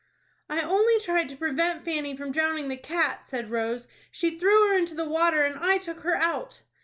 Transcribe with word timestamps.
"I 0.49 0.63
only 0.63 0.99
tried 0.99 1.29
to 1.29 1.35
prevent 1.35 1.85
Fanny 1.85 2.17
from 2.17 2.31
drowning 2.31 2.69
the 2.69 2.75
cat," 2.75 3.23
said 3.23 3.51
Rose. 3.51 3.87
"She 4.09 4.35
threw 4.35 4.69
her 4.69 4.73
into 4.75 4.95
the 4.95 5.07
water, 5.07 5.43
and 5.43 5.59
I 5.59 5.77
took 5.77 5.99
her 5.99 6.15
out." 6.15 6.61